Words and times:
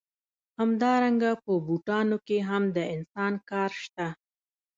همدارنګه 0.59 1.31
په 1.43 1.51
بوټانو 1.65 2.17
کې 2.27 2.37
هم 2.49 2.63
د 2.75 2.77
انسان 2.95 3.33
کار 3.49 3.71
شته 3.83 4.07